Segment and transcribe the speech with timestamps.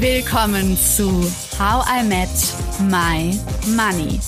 [0.00, 1.10] Willkommen zu
[1.58, 2.28] How I Met
[2.88, 3.36] My
[3.74, 4.20] Money,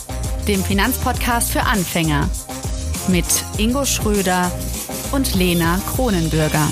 [0.48, 2.28] dem Finanzpodcast für Anfänger
[3.06, 3.24] mit
[3.56, 4.50] Ingo Schröder
[5.12, 6.66] und Lena Kronenbürger.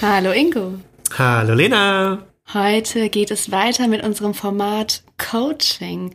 [0.00, 0.74] Hallo Ingo.
[1.18, 2.22] Hallo Lena.
[2.54, 6.14] Heute geht es weiter mit unserem Format Coaching.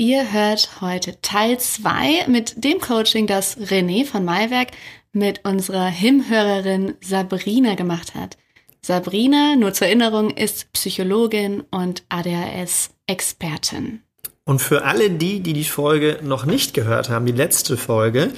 [0.00, 4.68] Ihr hört heute Teil 2 mit dem Coaching, das René von Maiwerk
[5.12, 8.38] mit unserer Himhörerin Sabrina gemacht hat.
[8.80, 14.00] Sabrina, nur zur Erinnerung, ist Psychologin und ADHS-Expertin.
[14.44, 18.30] Und für alle die, die die Folge noch nicht gehört haben, die letzte Folge,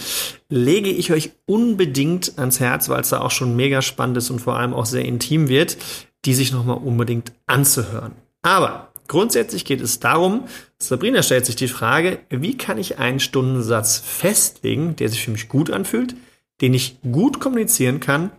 [0.48, 4.40] lege ich euch unbedingt ans Herz, weil es da auch schon mega spannend ist und
[4.40, 5.76] vor allem auch sehr intim wird,
[6.24, 8.16] die sich nochmal unbedingt anzuhören.
[8.42, 10.45] Aber Grundsätzlich geht es darum,
[10.79, 15.48] Sabrina stellt sich die Frage, wie kann ich einen Stundensatz festlegen, der sich für mich
[15.48, 16.14] gut anfühlt,
[16.61, 18.31] den ich gut kommunizieren kann,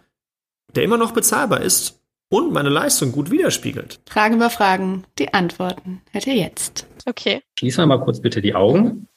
[0.75, 4.00] der immer noch bezahlbar ist und meine Leistung gut widerspiegelt.
[4.09, 6.88] Fragen über Fragen, die Antworten hört ihr jetzt.
[7.05, 7.42] Okay.
[7.59, 9.08] Schließen wir mal kurz bitte die Augen.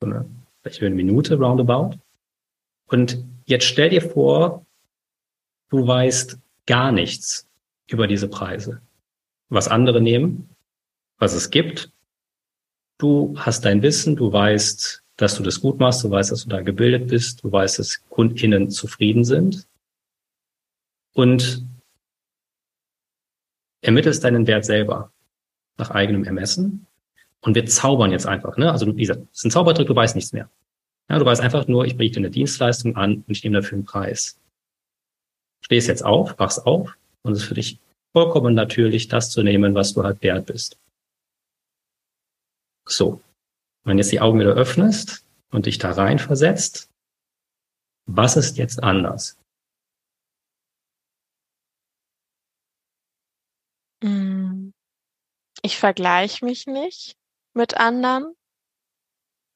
[0.00, 0.24] So eine,
[0.62, 1.98] vielleicht eine Minute roundabout.
[2.86, 4.64] Und jetzt stell dir vor,
[5.68, 7.46] du weißt gar nichts
[7.88, 8.80] über diese Preise.
[9.50, 10.48] Was andere nehmen,
[11.24, 11.90] was es gibt.
[12.98, 16.50] Du hast dein Wissen, du weißt, dass du das gut machst, du weißt, dass du
[16.50, 19.66] da gebildet bist, du weißt, dass KundInnen zufrieden sind
[21.14, 21.64] und
[23.80, 25.12] ermittelst deinen Wert selber
[25.78, 26.86] nach eigenem Ermessen
[27.40, 28.70] und wir zaubern jetzt einfach, ne?
[28.70, 30.50] Also, wie gesagt, es ist ein Zaubertrick, du weißt nichts mehr.
[31.08, 33.84] Ja, du weißt einfach nur, ich biete eine Dienstleistung an und ich nehme dafür einen
[33.84, 34.38] Preis.
[35.62, 37.78] Stehst jetzt auf, wachst auf und es ist für dich
[38.12, 40.78] vollkommen natürlich, das zu nehmen, was du halt wert bist.
[42.86, 43.22] So.
[43.84, 46.90] Wenn jetzt die Augen wieder öffnest und dich da rein versetzt,
[48.06, 49.38] was ist jetzt anders?
[54.02, 54.70] Mm.
[55.62, 57.16] Ich vergleiche mich nicht
[57.54, 58.34] mit anderen.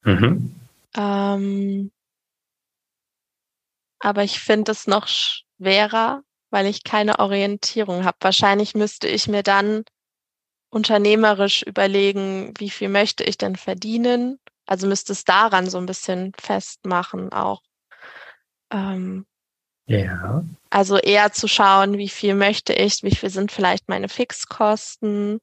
[0.03, 0.59] Mhm.
[0.95, 1.91] Ähm,
[3.99, 8.17] aber ich finde es noch schwerer, weil ich keine Orientierung habe.
[8.21, 9.83] Wahrscheinlich müsste ich mir dann
[10.69, 14.39] unternehmerisch überlegen, wie viel möchte ich denn verdienen?
[14.65, 17.61] Also müsste es daran so ein bisschen festmachen auch.
[18.71, 19.25] Ähm,
[19.89, 20.43] ja.
[20.69, 25.41] Also eher zu schauen, wie viel möchte ich, wie viel sind vielleicht meine Fixkosten,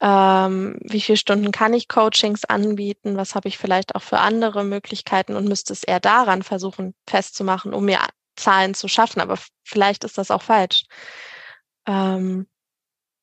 [0.00, 4.64] ähm, wie viele Stunden kann ich Coachings anbieten, was habe ich vielleicht auch für andere
[4.64, 7.98] Möglichkeiten und müsste es eher daran versuchen festzumachen, um mir
[8.36, 9.20] Zahlen zu schaffen.
[9.20, 10.84] Aber vielleicht ist das auch falsch.
[11.86, 12.46] Ähm,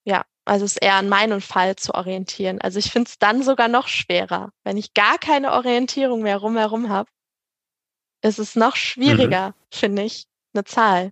[0.03, 2.59] ja, also es eher an meinen Fall zu orientieren.
[2.59, 6.89] Also ich finde es dann sogar noch schwerer, wenn ich gar keine Orientierung mehr rumherum
[6.89, 7.09] habe.
[8.21, 9.53] Ist es noch schwieriger, mhm.
[9.71, 11.11] finde ich, eine Zahl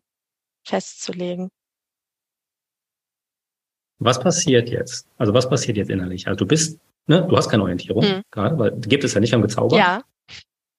[0.67, 1.47] festzulegen.
[3.99, 5.07] Was passiert jetzt?
[5.17, 6.27] Also was passiert jetzt innerlich?
[6.27, 8.23] Also du bist, ne, du hast keine Orientierung, mhm.
[8.31, 9.79] gerade, weil gibt es ja nicht, am gezaubert.
[9.79, 10.03] Ja.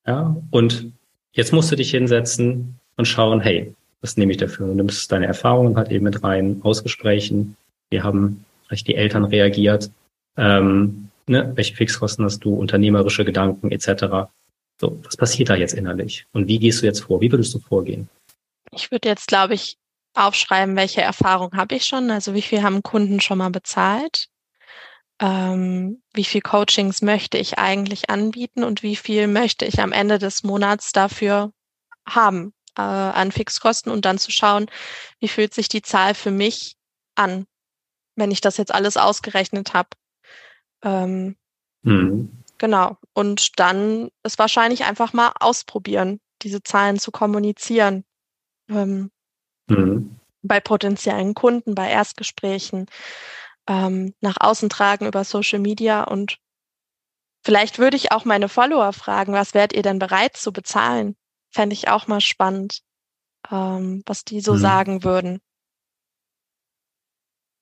[0.07, 0.37] Ja.
[0.51, 0.93] Und
[1.33, 4.67] jetzt musst du dich hinsetzen und schauen, hey, was nehme ich dafür?
[4.67, 7.57] Und du nimmst deine Erfahrungen halt eben mit rein, aus Gesprächen,
[7.89, 9.91] wie haben vielleicht die Eltern reagiert?
[10.37, 11.51] Ähm, ne?
[11.57, 12.55] Welche Fixkosten hast du?
[12.55, 14.31] Unternehmerische Gedanken etc.
[14.81, 16.25] So, was passiert da jetzt innerlich?
[16.33, 17.21] Und wie gehst du jetzt vor?
[17.21, 18.09] Wie würdest du vorgehen?
[18.71, 19.77] Ich würde jetzt, glaube ich,
[20.15, 22.11] aufschreiben, welche Erfahrung habe ich schon?
[22.13, 24.29] Also wie viel haben Kunden schon mal bezahlt?
[25.21, 30.19] Ähm, wie viel Coachings möchte ich eigentlich anbieten und wie viel möchte ich am Ende
[30.19, 31.53] des Monats dafür
[32.09, 34.71] haben äh, an Fixkosten und dann zu schauen,
[35.19, 36.77] wie fühlt sich die Zahl für mich
[37.17, 37.47] an?
[38.21, 39.89] Wenn ich das jetzt alles ausgerechnet habe.
[40.83, 41.37] Ähm,
[41.83, 42.45] mhm.
[42.59, 42.97] Genau.
[43.15, 48.05] Und dann es wahrscheinlich einfach mal ausprobieren, diese Zahlen zu kommunizieren.
[48.69, 49.11] Ähm,
[49.69, 50.17] mhm.
[50.43, 52.87] Bei potenziellen Kunden, bei Erstgesprächen,
[53.67, 56.39] ähm, nach außen tragen über Social Media und
[57.43, 61.17] vielleicht würde ich auch meine Follower fragen, was wärt ihr denn bereit zu bezahlen?
[61.51, 62.83] Fände ich auch mal spannend,
[63.51, 64.59] ähm, was die so mhm.
[64.59, 65.41] sagen würden.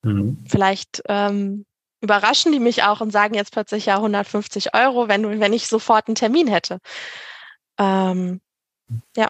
[0.03, 0.45] Mhm.
[0.49, 1.65] Vielleicht ähm,
[2.00, 6.09] überraschen die mich auch und sagen jetzt plötzlich ja 150 Euro, wenn, wenn ich sofort
[6.09, 6.79] einen Termin hätte.
[7.79, 8.41] Ähm,
[9.17, 9.29] ja.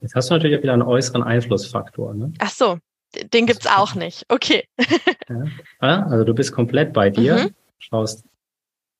[0.00, 2.14] Jetzt hast du natürlich auch wieder einen äußeren Einflussfaktor.
[2.14, 2.32] Ne?
[2.38, 2.78] Ach so,
[3.32, 4.24] den gibt's auch nicht.
[4.28, 4.64] Okay.
[5.80, 7.54] ja, also du bist komplett bei dir, mhm.
[7.78, 8.24] schaust,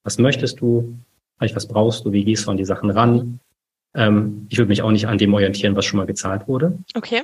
[0.03, 0.99] was möchtest du,
[1.39, 3.41] was brauchst du, wie gehst du an die Sachen ran.
[3.95, 6.79] Ähm, ich würde mich auch nicht an dem orientieren, was schon mal gezahlt wurde.
[6.95, 7.23] Okay.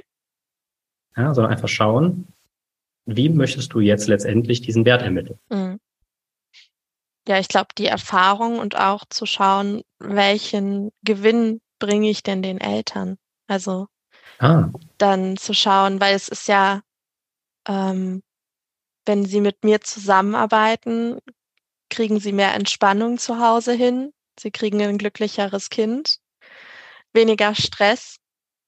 [1.17, 2.27] Ja, sondern einfach schauen,
[3.07, 5.39] wie möchtest du jetzt letztendlich diesen Wert ermitteln?
[5.51, 5.81] Mhm.
[7.27, 12.59] ja, ich glaube, die Erfahrung und auch zu schauen, welchen Gewinn bringe ich denn den
[12.61, 13.17] Eltern?
[13.47, 13.89] Also
[14.39, 14.69] ah.
[14.99, 16.81] dann zu schauen, weil es ist ja,
[17.67, 18.23] ähm,
[19.07, 21.19] wenn sie mit mir zusammenarbeiten,
[21.91, 24.13] kriegen sie mehr Entspannung zu Hause hin.
[24.39, 26.19] Sie kriegen ein glücklicheres Kind,
[27.13, 28.17] weniger Stress.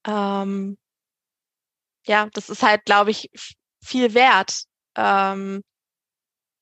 [0.06, 0.78] Ähm,
[2.06, 3.30] ja, das ist halt, glaube ich,
[3.86, 4.64] viel wert
[4.96, 5.62] ähm,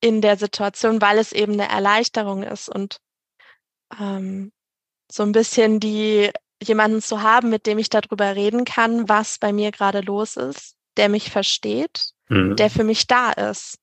[0.01, 2.99] in der Situation, weil es eben eine Erleichterung ist und
[3.99, 4.53] ähm,
[5.11, 6.31] so ein bisschen die
[6.63, 10.77] jemanden zu haben, mit dem ich darüber reden kann, was bei mir gerade los ist,
[10.97, 12.57] der mich versteht, mhm.
[12.57, 13.79] der für mich da ist.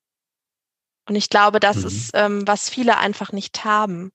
[1.07, 1.88] Und ich glaube, das mhm.
[1.88, 4.11] ist, ähm, was viele einfach nicht haben.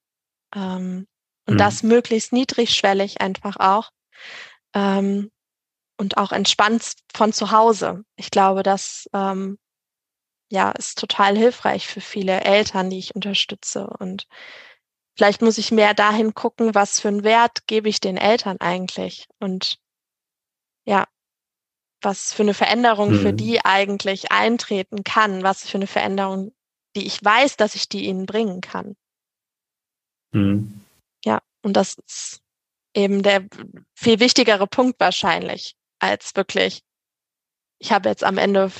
[0.54, 1.06] Ähm,
[1.46, 1.58] und mhm.
[1.58, 3.90] das möglichst niedrigschwellig einfach auch.
[4.74, 5.30] Ähm,
[5.96, 8.04] und auch entspannt von zu Hause.
[8.16, 9.58] Ich glaube, das ähm,
[10.50, 13.86] ja ist total hilfreich für viele Eltern, die ich unterstütze.
[13.86, 14.26] Und
[15.16, 19.26] vielleicht muss ich mehr dahin gucken, was für einen Wert gebe ich den Eltern eigentlich
[19.40, 19.78] und
[20.84, 21.06] ja,
[22.02, 23.20] was für eine Veränderung mhm.
[23.20, 26.52] für die eigentlich eintreten kann, was für eine Veränderung,
[26.94, 28.96] die ich weiß, dass ich die ihnen bringen kann.
[30.32, 30.84] Mhm.
[31.24, 32.42] Ja, und das ist
[32.94, 33.46] eben der
[33.94, 36.82] viel wichtigere Punkt wahrscheinlich als wirklich,
[37.78, 38.70] ich habe jetzt am Ende,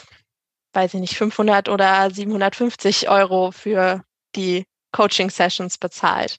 [0.72, 4.04] weiß ich nicht, 500 oder 750 Euro für
[4.34, 6.38] die Coaching-Sessions bezahlt.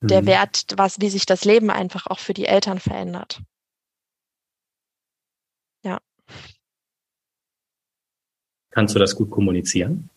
[0.00, 0.08] Mhm.
[0.08, 3.40] Der Wert, was, wie sich das Leben einfach auch für die Eltern verändert.
[5.84, 6.00] Ja.
[8.70, 10.08] Kannst du das gut kommunizieren?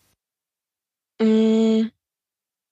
[1.20, 1.88] Mm,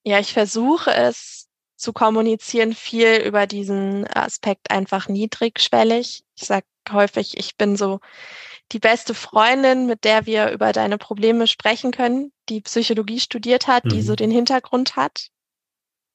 [0.04, 1.43] ja, ich versuche es
[1.76, 6.24] zu kommunizieren, viel über diesen Aspekt einfach niedrigschwellig.
[6.36, 8.00] Ich sage häufig, ich bin so
[8.72, 13.84] die beste Freundin, mit der wir über deine Probleme sprechen können, die Psychologie studiert hat,
[13.84, 13.88] mhm.
[13.90, 14.16] die so mhm.
[14.16, 15.28] den Hintergrund hat.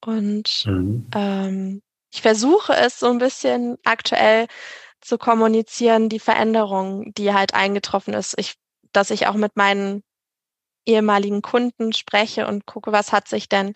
[0.06, 1.08] Und mhm.
[1.14, 4.48] ähm, ich versuche es so ein bisschen aktuell
[5.02, 8.36] zu kommunizieren, die Veränderung, die halt eingetroffen ist.
[8.38, 8.56] Ich,
[8.92, 10.04] dass ich auch mit meinen
[10.86, 13.74] ehemaligen Kunden spreche und gucke, was hat sich denn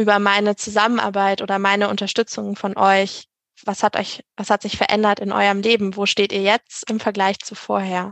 [0.00, 3.30] über meine Zusammenarbeit oder meine Unterstützung von euch
[3.66, 5.96] was hat euch, was hat sich verändert in eurem Leben?
[5.96, 8.10] Wo steht ihr jetzt im Vergleich zu vorher?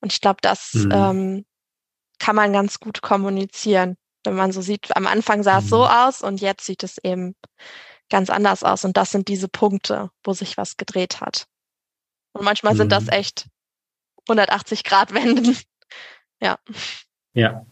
[0.00, 0.90] Und ich glaube, das mhm.
[0.92, 1.44] ähm,
[2.18, 5.68] kann man ganz gut kommunizieren, wenn man so sieht, am Anfang sah es mhm.
[5.68, 7.34] so aus und jetzt sieht es eben
[8.10, 8.84] ganz anders aus.
[8.84, 11.46] Und das sind diese Punkte, wo sich was gedreht hat.
[12.32, 12.78] Und manchmal mhm.
[12.78, 13.10] sind das mhm.
[13.10, 13.46] echt
[14.28, 15.56] 180 Grad Wenden.
[16.40, 16.58] ja.
[17.32, 17.66] Ja.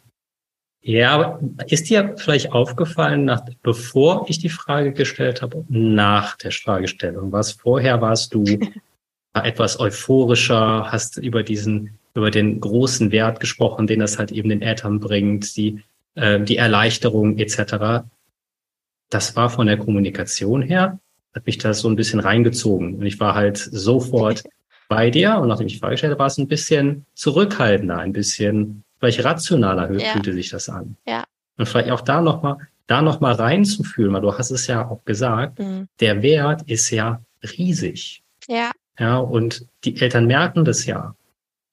[0.84, 1.38] Ja,
[1.68, 7.30] ist dir vielleicht aufgefallen, nach, bevor ich die Frage gestellt habe, nach der Fragestellung?
[7.30, 8.44] Was vorher warst du
[9.32, 14.60] etwas euphorischer, hast über diesen, über den großen Wert gesprochen, den das halt eben den
[14.60, 15.82] Eltern bringt, die,
[16.16, 18.04] äh, die Erleichterung etc.
[19.08, 20.98] Das war von der Kommunikation her,
[21.32, 22.96] hat mich das so ein bisschen reingezogen.
[22.96, 24.42] Und ich war halt sofort
[24.88, 28.12] bei dir und nachdem ich die Frage gestellt habe, war es ein bisschen zurückhaltender, ein
[28.12, 30.12] bisschen vielleicht rationaler ja.
[30.12, 30.96] fühlte sich das an.
[31.06, 31.24] Ja.
[31.58, 35.04] Und vielleicht auch da nochmal, da noch mal reinzufühlen, weil du hast es ja auch
[35.04, 35.88] gesagt, mhm.
[35.98, 38.22] der Wert ist ja riesig.
[38.46, 38.70] Ja.
[38.98, 41.16] Ja, und die Eltern merken das ja.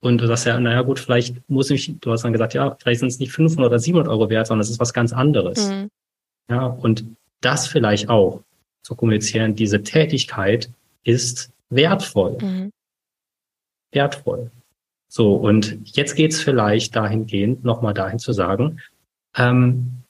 [0.01, 3.01] Und du sagst ja, naja gut, vielleicht muss ich, du hast dann gesagt, ja, vielleicht
[3.01, 5.69] sind es nicht 500 oder 700 Euro wert, sondern es ist was ganz anderes.
[5.69, 5.89] Mhm.
[6.49, 7.05] Ja, und
[7.41, 8.41] das vielleicht auch
[8.81, 10.71] zu kommunizieren, diese Tätigkeit
[11.03, 12.37] ist wertvoll.
[12.41, 12.71] Mhm.
[13.91, 14.49] Wertvoll.
[15.11, 18.79] So, und jetzt geht's vielleicht dahingehend, nochmal dahin zu sagen,
[19.35, 20.03] ähm,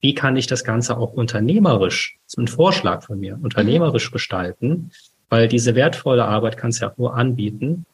[0.00, 4.90] wie kann ich das Ganze auch unternehmerisch, das ist ein Vorschlag von mir, unternehmerisch gestalten,
[5.30, 7.86] weil diese wertvolle Arbeit kannst du ja auch nur anbieten,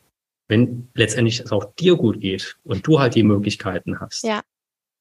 [0.49, 4.25] wenn letztendlich es auch dir gut geht und du halt die Möglichkeiten hast.
[4.25, 4.41] Ja.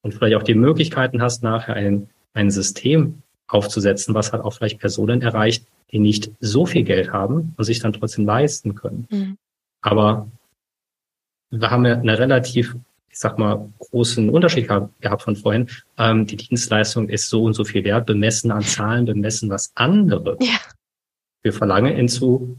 [0.03, 4.79] Und vielleicht auch die Möglichkeiten hast, nachher ein, ein System aufzusetzen, was halt auch vielleicht
[4.79, 9.07] Personen erreicht, die nicht so viel Geld haben und sich dann trotzdem leisten können.
[9.09, 9.37] Mhm.
[9.81, 10.29] Aber
[11.51, 12.75] wir haben ja eine relativ,
[13.09, 15.69] ich sag mal, großen Unterschied gehabt von vorhin.
[15.97, 20.37] Ähm, die Dienstleistung ist so und so viel wert, bemessen an Zahlen, bemessen was andere.
[20.41, 20.59] Ja.
[21.41, 22.57] Wir verlangen hinzu,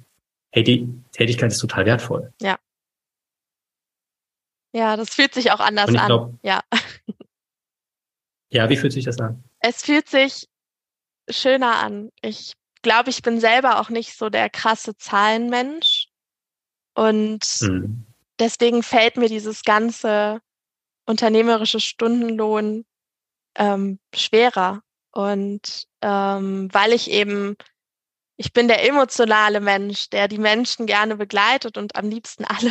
[0.51, 2.33] hey, die Tätigkeit ist total wertvoll.
[2.41, 2.59] Ja.
[4.73, 6.07] Ja, das fühlt sich auch anders an.
[6.07, 6.61] Glaub, ja.
[8.53, 9.45] Ja, wie fühlt sich das an?
[9.61, 10.49] Es fühlt sich
[11.29, 12.11] schöner an.
[12.21, 16.09] Ich glaube, ich bin selber auch nicht so der krasse Zahlenmensch.
[16.95, 18.10] Und mhm
[18.41, 20.41] deswegen fällt mir dieses ganze
[21.07, 22.85] unternehmerische Stundenlohn
[23.57, 24.83] ähm, schwerer.
[25.13, 27.57] Und ähm, weil ich eben,
[28.37, 32.71] ich bin der emotionale Mensch, der die Menschen gerne begleitet und am liebsten alle.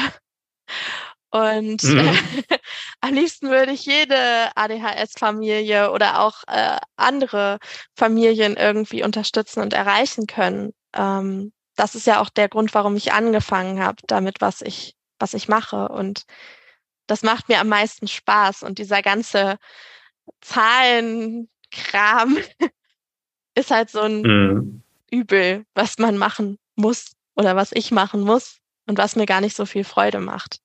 [1.31, 2.17] Und mhm.
[3.01, 7.59] am liebsten würde ich jede ADHS-Familie oder auch äh, andere
[7.95, 10.73] Familien irgendwie unterstützen und erreichen können.
[10.95, 15.33] Ähm, das ist ja auch der Grund, warum ich angefangen habe, damit was ich was
[15.33, 16.25] ich mache und
[17.07, 19.57] das macht mir am meisten Spaß und dieser ganze
[20.41, 22.37] Zahlenkram
[23.55, 24.83] ist halt so ein mhm.
[25.11, 29.55] Übel, was man machen muss oder was ich machen muss und was mir gar nicht
[29.55, 30.59] so viel Freude macht.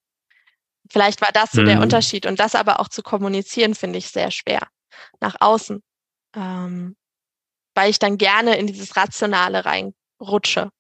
[0.90, 1.66] Vielleicht war das so mhm.
[1.66, 4.68] der Unterschied und das aber auch zu kommunizieren finde ich sehr schwer
[5.20, 5.82] nach außen,
[6.36, 6.96] ähm,
[7.74, 10.70] weil ich dann gerne in dieses Rationale reinrutsche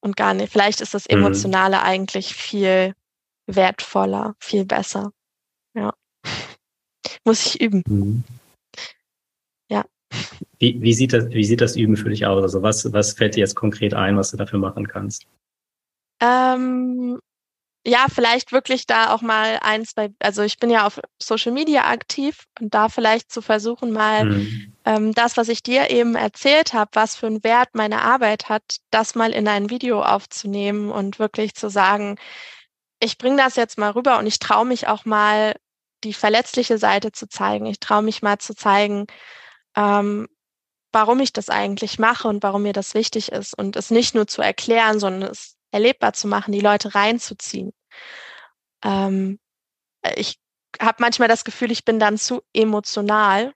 [0.00, 0.52] und gar nicht.
[0.52, 1.18] Vielleicht ist das mhm.
[1.18, 1.82] Emotionale mhm.
[1.82, 2.94] eigentlich viel
[3.46, 5.12] wertvoller, viel besser.
[5.74, 5.92] Ja.
[7.24, 7.82] Muss ich üben.
[7.86, 8.24] Mhm.
[9.70, 9.84] Ja.
[10.58, 12.42] Wie, wie, sieht das, wie sieht das Üben für dich aus?
[12.42, 15.26] Also was, was fällt dir jetzt konkret ein, was du dafür machen kannst?
[16.20, 17.18] Ähm,
[17.86, 21.86] ja, vielleicht wirklich da auch mal eins bei, also ich bin ja auf Social Media
[21.86, 24.74] aktiv und da vielleicht zu versuchen, mal mhm.
[24.84, 28.78] ähm, das, was ich dir eben erzählt habe, was für einen Wert meine Arbeit hat,
[28.90, 32.16] das mal in ein Video aufzunehmen und wirklich zu sagen,
[33.00, 35.54] ich bringe das jetzt mal rüber und ich traue mich auch mal,
[36.04, 37.66] die verletzliche Seite zu zeigen.
[37.66, 39.06] Ich traue mich mal zu zeigen,
[39.76, 40.28] ähm,
[40.92, 44.26] warum ich das eigentlich mache und warum mir das wichtig ist und es nicht nur
[44.26, 47.72] zu erklären, sondern es erlebbar zu machen, die Leute reinzuziehen.
[48.82, 49.38] Ähm,
[50.16, 50.38] ich
[50.80, 53.52] habe manchmal das Gefühl, ich bin dann zu emotional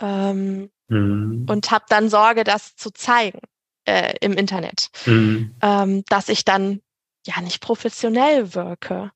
[0.00, 1.46] ähm, mhm.
[1.48, 3.40] und habe dann Sorge, das zu zeigen
[3.84, 5.54] äh, im Internet, mhm.
[5.62, 6.80] ähm, dass ich dann
[7.26, 9.12] ja nicht professionell wirke.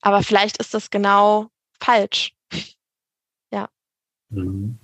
[0.00, 1.48] Aber vielleicht ist das genau
[1.78, 2.32] falsch.
[3.52, 3.68] ja.
[4.30, 4.78] Mhm.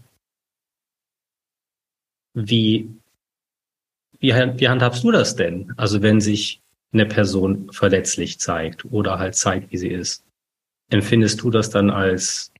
[2.34, 2.90] Wie,
[4.18, 5.72] wie, wie handhabst du das denn?
[5.78, 6.62] Also wenn sich
[6.92, 10.24] eine Person verletzlich zeigt oder halt zeigt, wie sie ist,
[10.90, 12.52] empfindest du das dann als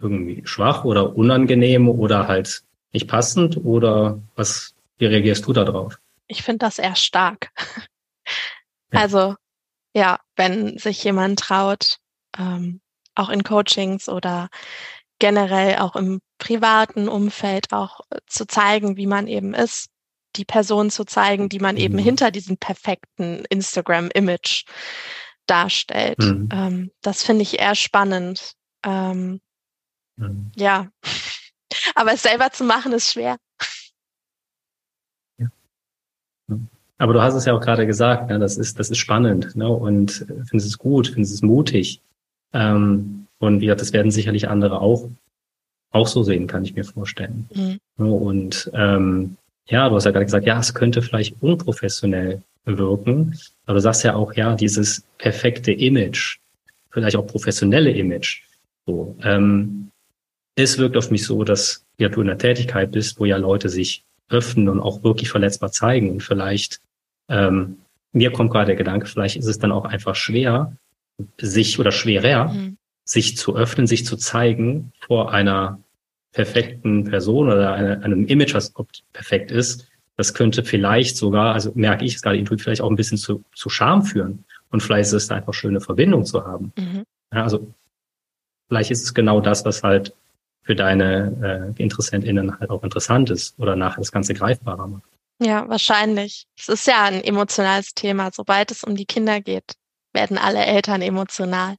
[0.00, 2.62] irgendwie schwach oder unangenehm oder halt
[2.92, 5.98] nicht passend oder was, wie reagierst du darauf?
[6.26, 7.50] Ich finde das eher stark.
[8.92, 9.36] Also
[9.94, 11.98] ja, wenn sich jemand traut,
[12.36, 12.80] ähm,
[13.14, 14.48] auch in Coachings oder
[15.18, 19.89] generell auch im privaten Umfeld auch äh, zu zeigen, wie man eben ist,
[20.36, 21.80] die Person zu zeigen, die man mhm.
[21.80, 24.64] eben hinter diesem perfekten Instagram-Image
[25.46, 26.18] darstellt.
[26.18, 26.48] Mhm.
[26.52, 28.54] Ähm, das finde ich eher spannend.
[28.84, 29.40] Ähm,
[30.16, 30.52] mhm.
[30.56, 30.88] Ja,
[31.94, 33.36] aber es selber zu machen ist schwer.
[37.00, 39.66] Aber du hast es ja auch gerade gesagt, ne, das ist, das ist spannend ne,
[39.66, 42.02] und findest es gut, findest es mutig.
[42.52, 45.08] Ähm, und wie gesagt, das werden sicherlich andere auch,
[45.92, 47.48] auch so sehen, kann ich mir vorstellen.
[47.54, 48.12] Mhm.
[48.12, 53.38] Und ähm, ja, du hast ja gerade gesagt, ja, es könnte vielleicht unprofessionell wirken.
[53.66, 56.38] Aber du sagst ja auch, ja, dieses perfekte Image,
[56.90, 58.42] vielleicht auch professionelle Image.
[58.86, 59.90] So, ähm,
[60.56, 63.68] es wirkt auf mich so, dass ja du in der Tätigkeit bist, wo ja Leute
[63.68, 66.80] sich öffnen und auch wirklich verletzbar zeigen und vielleicht
[67.28, 67.78] ähm,
[68.12, 70.76] mir kommt gerade der Gedanke, vielleicht ist es dann auch einfach schwer,
[71.40, 72.76] sich oder schwerer, mhm.
[73.04, 75.78] sich zu öffnen, sich zu zeigen vor einer
[76.32, 78.72] perfekten Person oder eine, einem Image, was
[79.12, 79.86] perfekt ist.
[80.16, 83.42] Das könnte vielleicht sogar, also merke ich es gerade intuitiv, vielleicht auch ein bisschen zu,
[83.54, 84.44] zu Scham führen.
[84.70, 86.72] Und vielleicht ist es da einfach schöne Verbindung zu haben.
[86.76, 87.04] Mhm.
[87.32, 87.72] Ja, also
[88.68, 90.14] vielleicht ist es genau das, was halt
[90.62, 95.02] für deine äh, InteressentInnen halt auch interessant ist oder nachher das Ganze greifbarer macht.
[95.42, 96.46] Ja, wahrscheinlich.
[96.58, 98.30] Es ist ja ein emotionales Thema.
[98.32, 99.74] Sobald es um die Kinder geht,
[100.12, 101.76] werden alle Eltern emotional.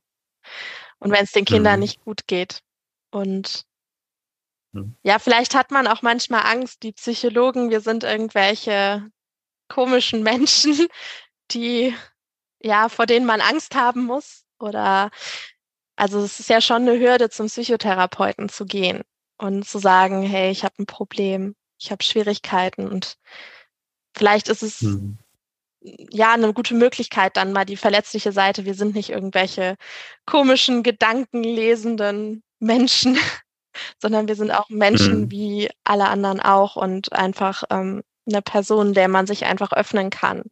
[0.99, 1.81] Und wenn es den Kindern mhm.
[1.81, 2.61] nicht gut geht.
[3.11, 3.63] Und.
[5.03, 9.09] Ja, vielleicht hat man auch manchmal Angst, die Psychologen, wir sind irgendwelche
[9.67, 10.87] komischen Menschen,
[11.51, 11.95] die
[12.63, 14.43] ja, vor denen man Angst haben muss.
[14.59, 15.09] Oder
[15.95, 19.01] also es ist ja schon eine Hürde, zum Psychotherapeuten zu gehen
[19.37, 23.17] und zu sagen, hey, ich habe ein Problem ich habe Schwierigkeiten und
[24.15, 25.17] vielleicht ist es mhm.
[25.81, 28.65] ja eine gute Möglichkeit, dann mal die verletzliche Seite.
[28.65, 29.77] Wir sind nicht irgendwelche
[30.25, 33.17] komischen, gedankenlesenden Menschen,
[33.99, 35.31] sondern wir sind auch Menschen mhm.
[35.31, 40.43] wie alle anderen auch und einfach ähm, eine Person, der man sich einfach öffnen kann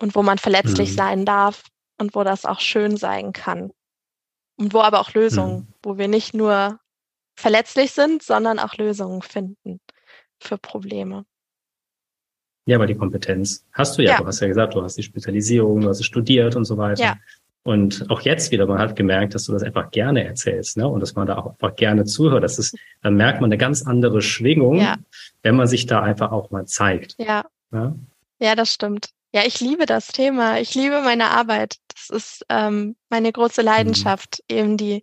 [0.00, 0.96] und wo man verletzlich mhm.
[0.96, 1.64] sein darf
[1.98, 3.72] und wo das auch schön sein kann.
[4.56, 5.74] Und wo aber auch Lösungen, mhm.
[5.82, 6.80] wo wir nicht nur
[7.36, 9.80] verletzlich sind, sondern auch Lösungen finden
[10.40, 11.24] für Probleme.
[12.66, 14.12] Ja, aber die Kompetenz hast du ja.
[14.12, 14.18] ja.
[14.18, 17.02] Du hast ja gesagt, du hast die Spezialisierung, du hast es studiert und so weiter.
[17.02, 17.16] Ja.
[17.64, 20.88] Und auch jetzt wieder, man hat gemerkt, dass du das einfach gerne erzählst, ne?
[20.88, 22.42] Und dass man da auch einfach gerne zuhört.
[22.42, 24.96] Das ist, dann merkt man eine ganz andere Schwingung, ja.
[25.42, 27.16] wenn man sich da einfach auch mal zeigt.
[27.18, 27.44] Ja.
[27.72, 27.94] ja.
[28.40, 29.10] Ja, das stimmt.
[29.34, 30.58] Ja, ich liebe das Thema.
[30.60, 31.76] Ich liebe meine Arbeit.
[31.94, 34.56] Das ist ähm, meine große Leidenschaft, mhm.
[34.56, 35.02] eben die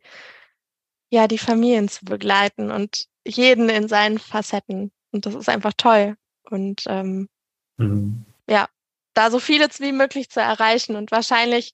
[1.15, 4.91] ja, die Familien zu begleiten und jeden in seinen Facetten.
[5.11, 6.17] Und das ist einfach toll.
[6.49, 7.29] Und ähm,
[7.77, 8.25] mhm.
[8.49, 8.67] ja,
[9.13, 10.95] da so vieles wie möglich zu erreichen.
[10.95, 11.73] Und wahrscheinlich,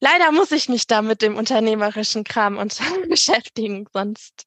[0.00, 2.78] leider muss ich mich da mit dem unternehmerischen Kram und
[3.08, 4.46] beschäftigen, sonst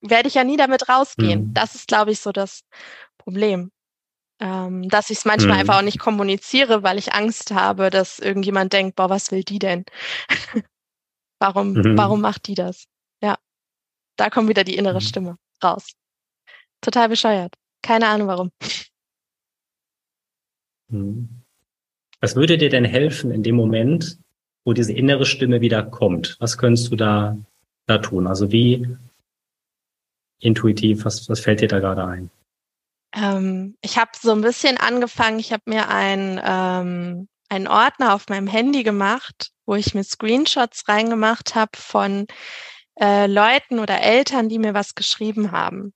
[0.00, 1.48] werde ich ja nie damit rausgehen.
[1.48, 1.54] Mhm.
[1.54, 2.62] Das ist, glaube ich, so das
[3.18, 3.70] Problem.
[4.38, 5.60] Ähm, dass ich es manchmal mhm.
[5.60, 9.58] einfach auch nicht kommuniziere, weil ich Angst habe, dass irgendjemand denkt, boah, was will die
[9.58, 9.84] denn?
[11.40, 11.96] warum, mhm.
[11.96, 12.84] warum macht die das?
[13.22, 13.38] Ja.
[14.16, 15.04] Da kommt wieder die innere mhm.
[15.04, 15.92] Stimme raus.
[16.82, 17.54] Total bescheuert.
[17.82, 18.50] Keine Ahnung warum.
[20.88, 21.42] Mhm.
[22.20, 24.18] Was würde dir denn helfen in dem Moment,
[24.66, 26.36] wo diese innere Stimme wieder kommt?
[26.40, 27.38] Was könntest du da,
[27.86, 28.26] da tun?
[28.26, 28.96] Also wie
[30.40, 32.30] intuitiv, was, was fällt dir da gerade ein?
[33.14, 38.28] Ähm, ich habe so ein bisschen angefangen, ich habe mir ein, ähm, einen Ordner auf
[38.28, 42.26] meinem Handy gemacht, wo ich mir Screenshots reingemacht habe von
[43.00, 45.94] äh, Leuten oder Eltern, die mir was geschrieben haben.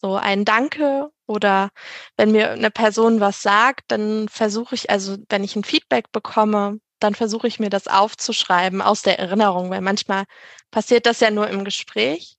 [0.00, 1.70] So ein Danke oder
[2.16, 6.78] wenn mir eine Person was sagt, dann versuche ich, also wenn ich ein Feedback bekomme,
[7.00, 10.24] dann versuche ich mir das aufzuschreiben aus der Erinnerung, weil manchmal
[10.70, 12.36] passiert das ja nur im Gespräch.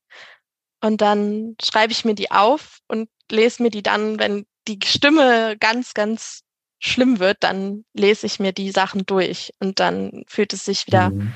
[0.82, 5.58] Und dann schreibe ich mir die auf und lese mir die dann, wenn die Stimme
[5.58, 6.44] ganz, ganz
[6.80, 11.10] schlimm wird, dann lese ich mir die Sachen durch und dann fühlt es sich wieder
[11.10, 11.34] mhm.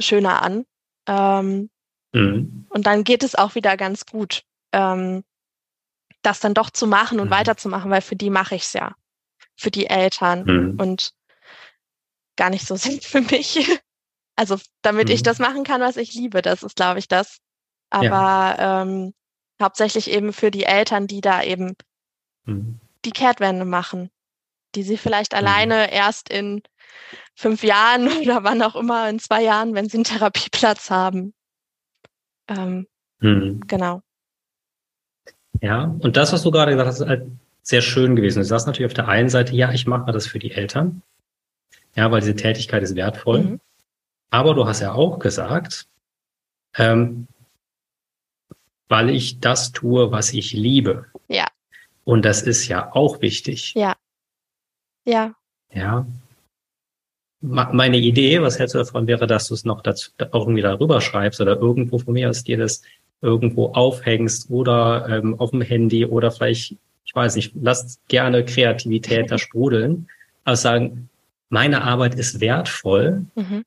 [0.00, 0.64] schöner an.
[1.06, 1.70] Ähm,
[2.12, 2.66] mhm.
[2.70, 4.42] Und dann geht es auch wieder ganz gut,
[4.72, 5.24] ähm,
[6.22, 7.32] das dann doch zu machen und mhm.
[7.34, 8.94] weiterzumachen, weil für die mache ich es ja.
[9.58, 10.80] Für die Eltern mhm.
[10.80, 11.12] und
[12.36, 13.80] gar nicht so sehr für mich.
[14.36, 15.24] Also damit ich mhm.
[15.24, 17.38] das machen kann, was ich liebe, das ist, glaube ich, das.
[17.90, 18.82] Aber ja.
[18.82, 19.14] ähm,
[19.60, 21.74] hauptsächlich eben für die Eltern, die da eben
[22.44, 22.78] mhm.
[23.04, 24.10] die Kehrtwende machen,
[24.74, 25.38] die sie vielleicht mhm.
[25.38, 26.62] alleine erst in
[27.34, 31.32] fünf Jahren oder wann auch immer, in zwei Jahren, wenn sie einen Therapieplatz haben.
[32.48, 32.86] Ähm,
[33.20, 33.60] mhm.
[33.66, 34.02] Genau.
[35.62, 37.26] Ja, und das, was du gerade gesagt hast, ist halt
[37.62, 38.40] sehr schön gewesen.
[38.40, 41.02] Du sagst natürlich auf der einen Seite, ja, ich mache das für die Eltern.
[41.96, 43.42] Ja, weil diese Tätigkeit ist wertvoll.
[43.42, 43.60] Mhm.
[44.30, 45.88] Aber du hast ja auch gesagt,
[46.76, 47.26] ähm,
[48.88, 51.06] weil ich das tue, was ich liebe.
[51.28, 51.46] Ja.
[52.04, 53.74] Und das ist ja auch wichtig.
[53.74, 53.96] Ja.
[55.04, 55.34] Ja.
[55.72, 56.06] Ja.
[57.40, 61.40] Meine Idee, was hältst du davon, wäre, dass du es noch dazu irgendwie darüber schreibst
[61.40, 62.82] oder irgendwo von mir aus dir das
[63.20, 69.30] irgendwo aufhängst oder ähm, auf dem Handy oder vielleicht, ich weiß nicht, lass gerne Kreativität
[69.30, 70.08] da sprudeln,
[70.44, 71.08] aber sagen,
[71.48, 73.64] meine Arbeit ist wertvoll mhm.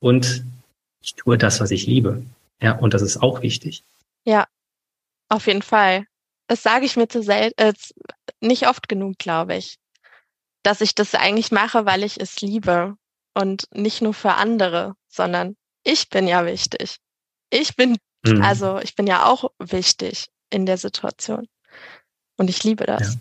[0.00, 0.44] und
[1.00, 2.24] ich tue das, was ich liebe.
[2.60, 3.82] Ja, und das ist auch wichtig.
[4.24, 4.46] Ja,
[5.28, 6.06] auf jeden Fall.
[6.46, 7.72] Das sage ich mir zu selten, äh,
[8.40, 9.78] nicht oft genug, glaube ich.
[10.62, 12.96] Dass ich das eigentlich mache, weil ich es liebe
[13.34, 16.98] und nicht nur für andere, sondern ich bin ja wichtig.
[17.50, 18.42] Ich bin, mhm.
[18.42, 21.48] also ich bin ja auch wichtig in der Situation.
[22.36, 23.18] Und ich liebe das.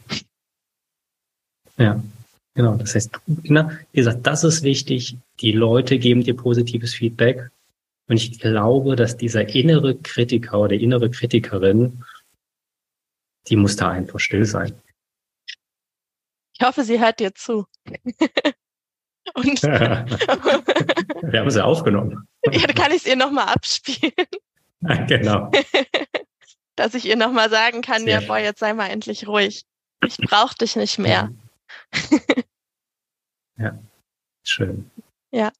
[1.78, 2.04] Ja, ja
[2.54, 2.76] genau.
[2.76, 5.18] Das heißt, wie gesagt, das ist wichtig.
[5.40, 7.50] Die Leute geben dir positives Feedback.
[8.08, 12.04] Und ich glaube, dass dieser innere Kritiker oder innere Kritikerin,
[13.48, 14.74] die muss da einfach still sein.
[16.54, 17.66] Ich hoffe, sie hört dir zu.
[19.34, 22.28] Und Wir haben sie aufgenommen.
[22.52, 24.14] Ja, dann kann ich es ihr nochmal abspielen.
[25.08, 25.52] genau.
[26.76, 29.64] Dass ich ihr nochmal sagen kann, Sehr ja, boah, jetzt sei mal endlich ruhig.
[30.06, 31.32] Ich brauche dich nicht mehr.
[33.58, 33.80] Ja,
[34.44, 34.90] schön.
[35.32, 35.52] Ja.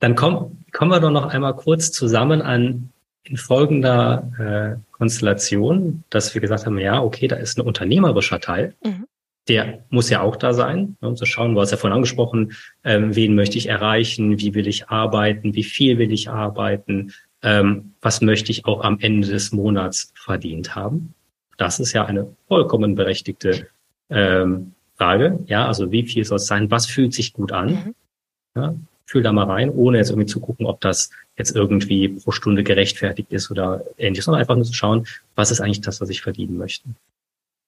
[0.00, 2.92] Dann komm, kommen wir doch noch einmal kurz zusammen an
[3.24, 8.74] in folgender äh, Konstellation, dass wir gesagt haben, ja, okay, da ist ein unternehmerischer Teil.
[8.84, 9.06] Mhm.
[9.48, 12.52] Der muss ja auch da sein, ne, um zu schauen, du hast ja vorhin angesprochen,
[12.84, 17.94] ähm, wen möchte ich erreichen, wie will ich arbeiten, wie viel will ich arbeiten, ähm,
[18.00, 21.14] was möchte ich auch am Ende des Monats verdient haben.
[21.56, 23.68] Das ist ja eine vollkommen berechtigte
[24.10, 25.40] ähm, Frage.
[25.46, 26.70] Ja, also wie viel soll es sein?
[26.70, 27.68] Was fühlt sich gut an?
[27.68, 27.94] Mhm.
[28.54, 32.30] Ja, fühl da mal rein, ohne jetzt irgendwie zu gucken, ob das jetzt irgendwie pro
[32.30, 36.08] Stunde gerechtfertigt ist oder ähnliches, sondern einfach nur zu schauen, was ist eigentlich das, was
[36.08, 36.88] ich verdienen möchte.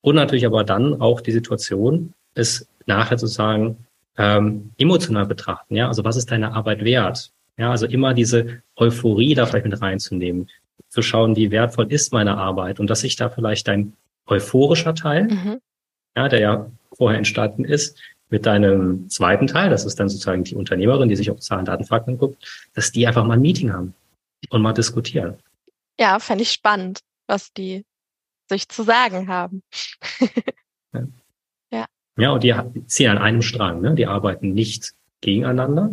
[0.00, 3.78] Und natürlich aber dann auch die Situation, es nachher sozusagen
[4.16, 7.32] ähm, emotional betrachten, ja, also was ist deine Arbeit wert?
[7.56, 10.48] Ja, also immer diese Euphorie da vielleicht mit reinzunehmen,
[10.88, 13.94] zu schauen, wie wertvoll ist meine Arbeit und dass sich da vielleicht dein
[14.26, 15.60] euphorischer Teil, mhm.
[16.16, 17.98] Ja, der ja vorher entstanden ist,
[18.30, 21.84] mit deinem zweiten Teil, das ist dann sozusagen die Unternehmerin, die sich auf Zahlen, Daten,
[21.84, 23.94] Fakten guckt, dass die einfach mal ein Meeting haben
[24.50, 25.36] und mal diskutieren.
[26.00, 27.84] Ja, fände ich spannend, was die
[28.48, 29.62] sich zu sagen haben.
[30.92, 31.06] ja.
[31.70, 31.86] ja.
[32.16, 32.54] Ja, und die
[32.86, 33.94] ziehen an einem Strang, ne?
[33.94, 35.92] Die arbeiten nicht gegeneinander,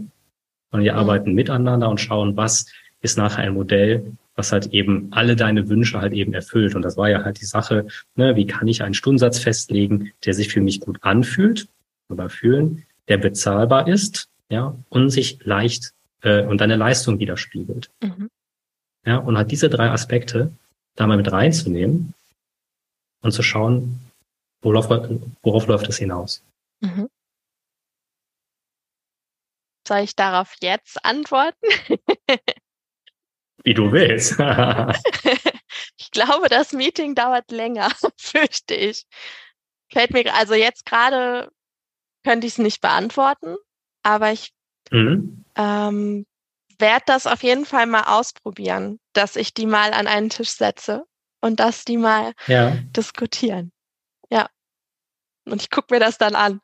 [0.71, 0.97] sondern die mhm.
[0.97, 2.65] arbeiten miteinander und schauen, was
[3.01, 6.75] ist nachher ein Modell, was halt eben alle deine Wünsche halt eben erfüllt.
[6.75, 10.33] Und das war ja halt die Sache, ne, wie kann ich einen Stundensatz festlegen, der
[10.33, 11.67] sich für mich gut anfühlt
[12.09, 17.89] oder fühlen, der bezahlbar ist, ja, und sich leicht äh, und deine Leistung widerspiegelt.
[18.01, 18.29] Mhm.
[19.05, 20.51] Ja, und halt diese drei Aspekte
[20.95, 22.13] da mal mit reinzunehmen
[23.21, 23.99] und zu schauen,
[24.61, 24.89] worauf,
[25.41, 26.43] worauf läuft es hinaus.
[26.81, 27.09] Mhm.
[29.87, 31.65] Soll ich darauf jetzt antworten?
[33.63, 34.31] Wie du willst.
[35.97, 39.05] ich glaube, das Meeting dauert länger, fürchte ich.
[39.91, 41.51] Fällt mir, also jetzt gerade
[42.23, 43.55] könnte ich es nicht beantworten,
[44.03, 44.51] aber ich
[44.91, 45.43] mhm.
[45.55, 46.25] ähm,
[46.79, 51.05] werde das auf jeden Fall mal ausprobieren, dass ich die mal an einen Tisch setze
[51.41, 52.77] und dass die mal ja.
[52.95, 53.71] diskutieren.
[54.29, 54.49] Ja.
[55.45, 56.61] Und ich gucke mir das dann an.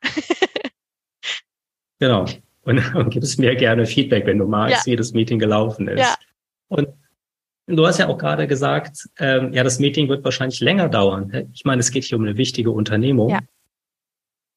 [1.99, 2.25] genau.
[2.61, 4.91] Und, und gibst mir gerne Feedback, wenn du magst, ja.
[4.91, 5.99] wie das Meeting gelaufen ist.
[5.99, 6.15] Ja.
[6.67, 6.89] Und
[7.67, 11.49] du hast ja auch gerade gesagt, ähm, ja, das Meeting wird wahrscheinlich länger dauern.
[11.53, 13.29] Ich meine, es geht hier um eine wichtige Unternehmung.
[13.29, 13.39] Ja.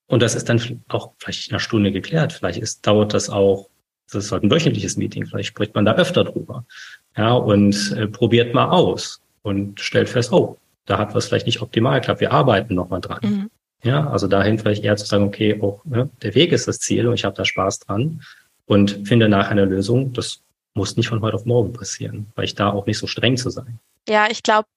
[0.06, 2.32] Und das ist dann auch vielleicht in einer Stunde geklärt.
[2.32, 3.68] Vielleicht ist, dauert das auch,
[4.10, 5.24] das ist halt ein wöchentliches Meeting.
[5.26, 6.64] Vielleicht spricht man da öfter drüber.
[7.16, 11.62] Ja, und äh, probiert mal aus und stellt fest, oh, da hat was vielleicht nicht
[11.62, 12.20] optimal geklappt.
[12.20, 13.20] Wir arbeiten nochmal dran.
[13.22, 13.50] Mhm.
[13.82, 17.06] Ja, also dahin vielleicht eher zu sagen, okay, auch ne, der Weg ist das Ziel
[17.06, 18.22] und ich habe da Spaß dran
[18.66, 20.12] und finde nachher eine Lösung.
[20.12, 20.42] Das
[20.74, 23.50] muss nicht von heute auf morgen passieren, weil ich da auch nicht so streng zu
[23.50, 23.80] sein.
[24.08, 24.68] Ja, ich glaube,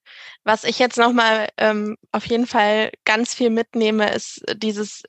[0.44, 5.04] was ich jetzt nochmal ähm, auf jeden Fall ganz viel mitnehme, ist dieses,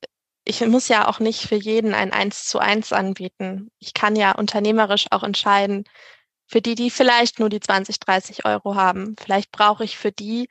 [0.44, 3.70] ich muss ja auch nicht für jeden ein Eins zu eins anbieten.
[3.80, 5.84] Ich kann ja unternehmerisch auch entscheiden,
[6.46, 9.16] für die, die vielleicht nur die 20, 30 Euro haben.
[9.18, 10.48] Vielleicht brauche ich für die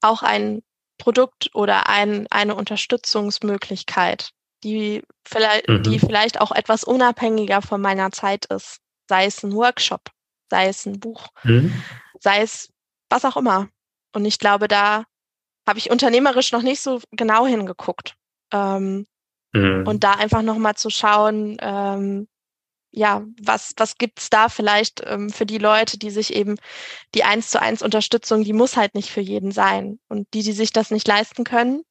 [0.00, 0.62] auch ein
[0.98, 4.30] Produkt oder ein, eine Unterstützungsmöglichkeit,
[4.62, 5.82] die vielleicht, mhm.
[5.82, 8.78] die vielleicht auch etwas unabhängiger von meiner Zeit ist.
[9.10, 10.02] Sei es ein Workshop,
[10.50, 11.82] sei es ein Buch, mhm.
[12.20, 12.72] sei es
[13.08, 13.68] was auch immer.
[14.14, 15.04] Und ich glaube, da
[15.66, 18.14] habe ich unternehmerisch noch nicht so genau hingeguckt.
[18.52, 19.04] Ähm,
[19.52, 19.84] mhm.
[19.84, 22.28] Und da einfach nochmal zu schauen, ähm,
[22.92, 26.54] ja, was, was gibt's da vielleicht ähm, für die Leute, die sich eben
[27.16, 29.98] die eins zu eins Unterstützung, die muss halt nicht für jeden sein.
[30.08, 31.82] Und die, die sich das nicht leisten können,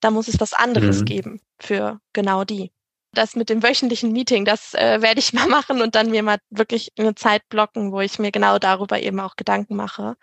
[0.00, 1.04] da muss es was anderes mhm.
[1.04, 2.72] geben für genau die.
[3.12, 6.38] Das mit dem wöchentlichen Meeting, das äh, werde ich mal machen und dann mir mal
[6.50, 10.16] wirklich eine Zeit blocken, wo ich mir genau darüber eben auch Gedanken mache.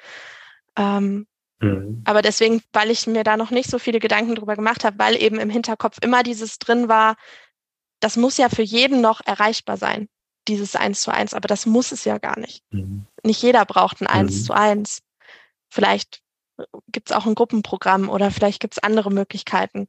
[0.78, 1.28] Ähm,
[1.60, 2.02] mhm.
[2.06, 5.22] Aber deswegen, weil ich mir da noch nicht so viele Gedanken drüber gemacht habe, weil
[5.22, 7.16] eben im Hinterkopf immer dieses drin war,
[8.00, 10.10] das muss ja für jeden noch erreichbar sein,
[10.48, 12.64] dieses Eins zu eins, aber das muss es ja gar nicht.
[12.72, 13.06] Mhm.
[13.24, 14.44] Nicht jeder braucht ein Eins mhm.
[14.44, 15.02] zu eins.
[15.70, 16.22] Vielleicht
[16.92, 19.88] gibt es auch ein Gruppenprogramm oder vielleicht gibt es andere Möglichkeiten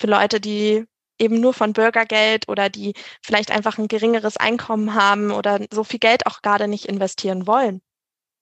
[0.00, 0.86] für Leute, die
[1.18, 5.98] eben nur von Bürgergeld oder die vielleicht einfach ein geringeres Einkommen haben oder so viel
[5.98, 7.80] Geld auch gerade nicht investieren wollen.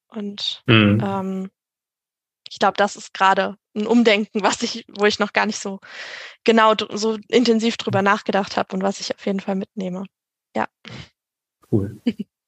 [0.09, 1.03] Und mhm.
[1.05, 1.51] ähm,
[2.51, 5.81] ich glaube, das ist gerade ein Umdenken, was ich, wo ich noch gar nicht so
[6.45, 10.05] genau so intensiv drüber nachgedacht habe und was ich auf jeden Fall mitnehme.
[10.57, 10.69] Ja.
[11.71, 12.01] Cool.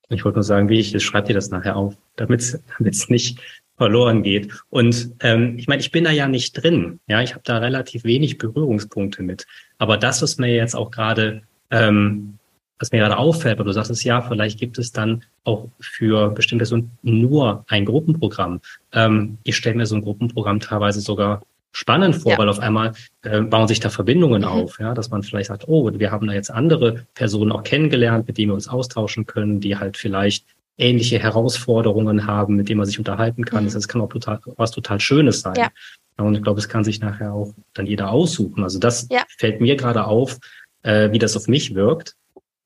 [0.09, 3.41] Ich wollte nur sagen, wie ich es schreibe dir das nachher auf, damit es nicht
[3.77, 4.53] verloren geht.
[4.71, 7.01] Und ähm, ich meine, ich bin da ja nicht drin.
[7.07, 9.47] Ja, ich habe da relativ wenig Berührungspunkte mit.
[9.79, 12.39] Aber das, was mir jetzt auch gerade ähm,
[12.79, 16.31] was mir gerade auffällt, weil du sagst es ja, vielleicht gibt es dann auch für
[16.31, 18.61] bestimmte Personen nur ein Gruppenprogramm.
[18.93, 22.39] Ähm, ich stelle mir so ein Gruppenprogramm teilweise sogar spannend vor, ja.
[22.39, 24.49] weil auf einmal äh, bauen sich da Verbindungen mhm.
[24.49, 28.27] auf, ja, dass man vielleicht sagt, oh, wir haben da jetzt andere Personen auch kennengelernt,
[28.27, 30.47] mit denen wir uns austauschen können, die halt vielleicht
[30.79, 33.65] ähnliche Herausforderungen haben, mit denen man sich unterhalten kann.
[33.65, 33.73] Mhm.
[33.73, 35.55] Das kann auch total, was total Schönes sein.
[35.57, 35.71] Ja.
[36.19, 38.63] Und ich glaube, es kann sich nachher auch dann jeder aussuchen.
[38.63, 39.25] Also das ja.
[39.39, 40.39] fällt mir gerade auf,
[40.83, 42.15] äh, wie das auf mich wirkt.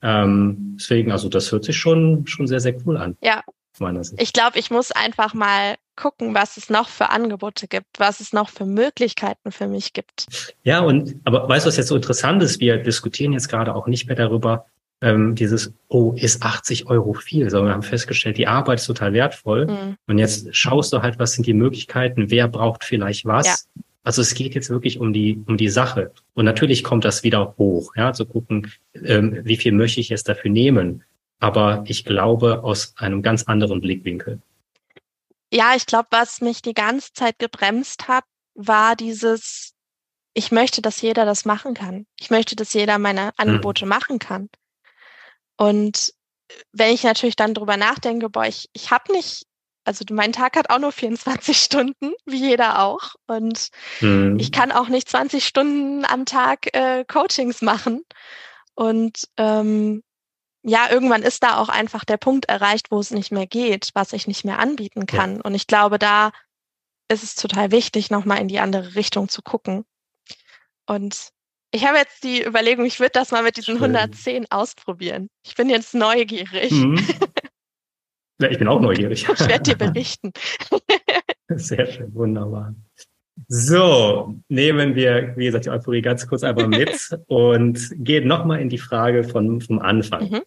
[0.02, 3.16] Ähm, deswegen, also das hört sich schon, schon sehr, sehr cool an.
[3.22, 3.42] Ja.
[4.18, 8.34] Ich glaube, ich muss einfach mal gucken, was es noch für Angebote gibt, was es
[8.34, 10.26] noch für Möglichkeiten für mich gibt.
[10.62, 12.60] Ja, und aber weißt du, was jetzt so interessant ist?
[12.60, 14.66] Wir diskutieren jetzt gerade auch nicht mehr darüber,
[15.02, 19.12] ähm, dieses, oh, ist 80 Euro viel, sondern wir haben festgestellt, die Arbeit ist total
[19.12, 19.66] wertvoll.
[19.66, 19.96] Mhm.
[20.06, 23.46] Und jetzt schaust du halt, was sind die Möglichkeiten, wer braucht vielleicht was.
[23.46, 23.82] Ja.
[24.02, 26.12] Also es geht jetzt wirklich um die, um die Sache.
[26.34, 30.28] Und natürlich kommt das wieder hoch, ja, zu gucken, ähm, wie viel möchte ich jetzt
[30.28, 31.04] dafür nehmen.
[31.38, 34.40] Aber ich glaube aus einem ganz anderen Blickwinkel.
[35.52, 39.74] Ja, ich glaube, was mich die ganze Zeit gebremst hat, war dieses,
[40.34, 42.06] ich möchte, dass jeder das machen kann.
[42.18, 43.32] Ich möchte, dass jeder meine.
[43.36, 43.88] Angebote hm.
[43.88, 44.48] machen kann.
[45.60, 46.14] Und
[46.72, 49.46] wenn ich natürlich dann drüber nachdenke, boah, ich, ich habe nicht
[49.84, 53.14] also mein Tag hat auch nur 24 Stunden, wie jeder auch.
[53.26, 53.68] Und
[54.00, 54.38] mhm.
[54.38, 58.02] ich kann auch nicht 20 Stunden am Tag äh, Coachings machen.
[58.74, 60.02] Und ähm,
[60.62, 64.12] ja, irgendwann ist da auch einfach der Punkt erreicht, wo es nicht mehr geht, was
[64.12, 65.36] ich nicht mehr anbieten kann.
[65.36, 65.42] Ja.
[65.42, 66.32] Und ich glaube, da
[67.08, 69.84] ist es total wichtig, nochmal in die andere Richtung zu gucken.
[70.86, 71.30] Und
[71.72, 73.94] ich habe jetzt die Überlegung, ich würde das mal mit diesen Schön.
[73.96, 75.28] 110 ausprobieren.
[75.46, 76.72] Ich bin jetzt neugierig.
[76.72, 77.04] Mhm.
[78.42, 79.26] Ja, ich bin auch neugierig.
[79.28, 80.32] Ich werde dir berichten.
[81.48, 82.74] Sehr schön, wunderbar.
[83.48, 88.68] So, nehmen wir, wie gesagt, die Euphorie ganz kurz einfach mit und gehen nochmal in
[88.68, 90.30] die Frage von, vom Anfang.
[90.30, 90.40] Mhm.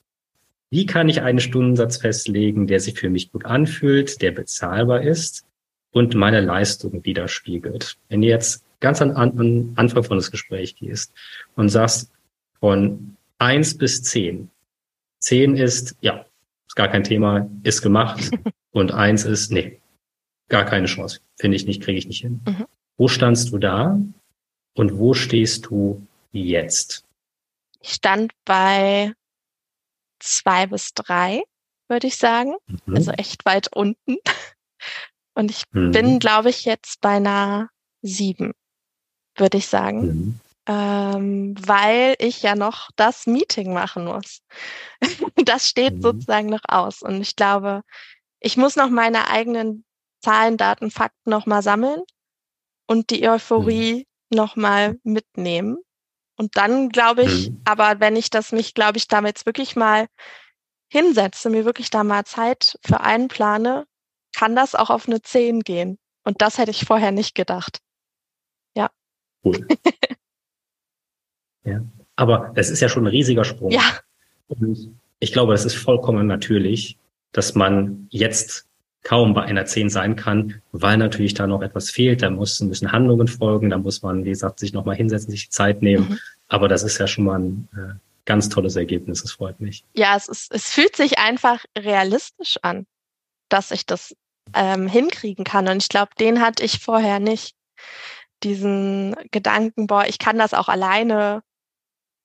[0.71, 5.45] Wie kann ich einen Stundensatz festlegen, der sich für mich gut anfühlt, der bezahlbar ist
[5.91, 7.97] und meine Leistung widerspiegelt?
[8.09, 11.13] Wenn ihr jetzt ganz an, an Anfang von das Gespräch gehst
[11.55, 12.11] und sagst
[12.59, 14.51] von eins bis zehn.
[15.19, 16.25] Zehn ist, ja,
[16.67, 18.29] ist gar kein Thema, ist gemacht.
[18.71, 19.79] und eins ist, nee,
[20.49, 21.21] gar keine Chance.
[21.39, 22.41] Finde ich nicht, kriege ich nicht hin.
[22.45, 22.65] Mhm.
[22.97, 23.97] Wo standst du da
[24.75, 27.05] und wo stehst du jetzt?
[27.79, 29.13] Ich stand bei
[30.19, 31.41] zwei bis drei,
[31.87, 32.53] würde ich sagen.
[32.67, 32.95] Mhm.
[32.95, 34.17] Also echt weit unten.
[35.35, 35.89] Und ich mhm.
[35.89, 37.69] bin, glaube ich, jetzt bei einer
[38.03, 38.53] sieben,
[39.35, 40.01] würde ich sagen.
[40.01, 40.39] Mhm.
[40.65, 44.41] Ähm, weil ich ja noch das Meeting machen muss.
[45.35, 46.01] das steht mhm.
[46.01, 47.01] sozusagen noch aus.
[47.01, 47.83] Und ich glaube,
[48.39, 49.83] ich muss noch meine eigenen
[50.21, 52.01] Zahlen, Daten, Fakten nochmal sammeln
[52.87, 54.37] und die Euphorie mhm.
[54.37, 55.77] nochmal mitnehmen.
[56.37, 57.61] Und dann glaube ich, mhm.
[57.65, 60.07] aber wenn ich das mich, glaube ich, damit wirklich mal
[60.89, 63.85] hinsetze, mir wirklich da mal Zeit für einplane,
[64.35, 65.99] kann das auch auf eine 10 gehen.
[66.23, 67.79] Und das hätte ich vorher nicht gedacht.
[68.75, 68.89] Ja.
[69.43, 69.67] Cool.
[71.65, 71.81] ja.
[72.15, 73.71] Aber es ist ja schon ein riesiger Sprung.
[73.71, 73.99] Ja.
[74.47, 76.97] Und ich glaube, es ist vollkommen natürlich,
[77.31, 78.67] dass man jetzt
[79.03, 82.21] kaum bei einer 10 sein kann, weil natürlich da noch etwas fehlt.
[82.21, 85.49] Da müssen, müssen Handlungen folgen, da muss man, wie gesagt, sich nochmal hinsetzen, sich die
[85.49, 86.09] Zeit nehmen.
[86.09, 86.19] Mhm.
[86.47, 87.93] Aber das ist ja schon mal ein äh,
[88.25, 89.23] ganz tolles Ergebnis.
[89.23, 89.83] Es freut mich.
[89.93, 92.85] Ja, es, ist, es fühlt sich einfach realistisch an,
[93.49, 94.15] dass ich das
[94.53, 95.67] ähm, hinkriegen kann.
[95.67, 97.55] Und ich glaube, den hatte ich vorher nicht.
[98.43, 101.43] Diesen Gedanken, boah, ich kann das auch alleine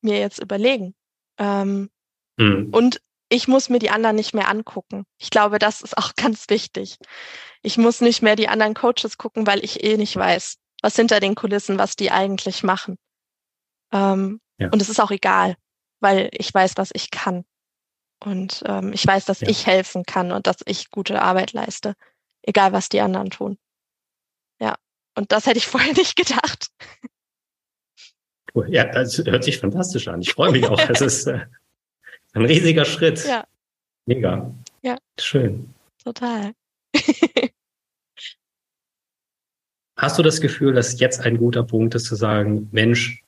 [0.01, 0.95] mir jetzt überlegen.
[1.39, 1.91] Ähm,
[2.37, 2.71] mhm.
[2.73, 5.05] Und ich muss mir die anderen nicht mehr angucken.
[5.19, 6.99] Ich glaube, das ist auch ganz wichtig.
[7.63, 11.21] Ich muss nicht mehr die anderen Coaches gucken, weil ich eh nicht weiß, was hinter
[11.21, 12.97] den Kulissen, was die eigentlich machen.
[13.93, 14.69] Ähm, ja.
[14.71, 15.57] Und es ist auch egal,
[16.01, 17.45] weil ich weiß, was ich kann.
[18.21, 19.49] Und ähm, ich weiß, dass ja.
[19.49, 21.95] ich helfen kann und dass ich gute Arbeit leiste,
[22.43, 23.59] egal was die anderen tun.
[25.19, 26.71] Und das hätte ich vorher nicht gedacht.
[28.69, 30.23] Ja, das hört sich fantastisch an.
[30.23, 30.79] Ich freue mich auch.
[30.89, 31.47] Es ist äh,
[32.35, 33.25] ein riesiger Schritt.
[33.27, 33.45] Ja.
[34.07, 34.55] Mega.
[34.83, 34.97] Ja.
[35.19, 35.75] Schön.
[36.03, 36.53] Total.
[39.97, 43.25] Hast du das Gefühl, dass jetzt ein guter Punkt ist zu sagen, Mensch,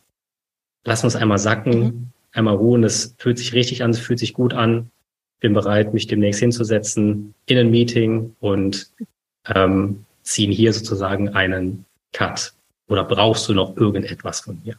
[0.85, 2.13] lass uns einmal sacken, mhm.
[2.31, 4.93] einmal ruhen, es fühlt sich richtig an, es fühlt sich gut an,
[5.41, 8.93] bin bereit, mich demnächst hinzusetzen in ein Meeting und
[9.47, 12.53] ähm, ziehen hier sozusagen einen Cut.
[12.89, 14.79] Oder brauchst du noch irgendetwas von mir?